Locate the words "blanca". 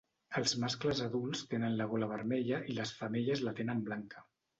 3.91-4.25